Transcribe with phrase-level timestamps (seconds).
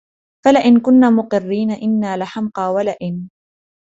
[0.45, 3.29] فَلَئِنْ كُنَّا مُقِرِّينَ إنَّا لِحَمْقَى، وَلَئِنْ